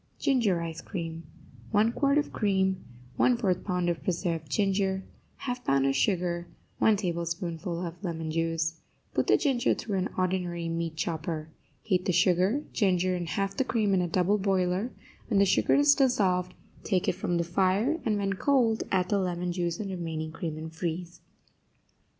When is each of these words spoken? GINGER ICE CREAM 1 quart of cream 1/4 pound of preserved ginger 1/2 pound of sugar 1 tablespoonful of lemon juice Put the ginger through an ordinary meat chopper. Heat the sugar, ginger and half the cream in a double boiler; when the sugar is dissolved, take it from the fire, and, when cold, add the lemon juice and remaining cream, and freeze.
GINGER 0.17 0.61
ICE 0.61 0.81
CREAM 0.81 1.23
1 1.69 1.91
quart 1.91 2.17
of 2.17 2.33
cream 2.33 2.83
1/4 3.19 3.63
pound 3.63 3.87
of 3.87 4.01
preserved 4.03 4.49
ginger 4.49 5.03
1/2 5.41 5.63
pound 5.63 5.85
of 5.85 5.95
sugar 5.95 6.47
1 6.79 6.95
tablespoonful 6.95 7.85
of 7.85 8.03
lemon 8.03 8.31
juice 8.31 8.81
Put 9.13 9.27
the 9.27 9.37
ginger 9.37 9.75
through 9.75 9.99
an 9.99 10.09
ordinary 10.17 10.67
meat 10.69 10.95
chopper. 10.95 11.49
Heat 11.83 12.05
the 12.05 12.13
sugar, 12.13 12.63
ginger 12.73 13.13
and 13.15 13.29
half 13.29 13.55
the 13.55 13.63
cream 13.63 13.93
in 13.93 14.01
a 14.01 14.07
double 14.07 14.39
boiler; 14.39 14.89
when 15.27 15.37
the 15.37 15.45
sugar 15.45 15.75
is 15.75 15.93
dissolved, 15.93 16.55
take 16.83 17.07
it 17.07 17.13
from 17.13 17.37
the 17.37 17.43
fire, 17.43 17.99
and, 18.03 18.17
when 18.17 18.33
cold, 18.33 18.81
add 18.91 19.09
the 19.09 19.19
lemon 19.19 19.51
juice 19.51 19.79
and 19.79 19.91
remaining 19.91 20.31
cream, 20.31 20.57
and 20.57 20.73
freeze. 20.75 21.21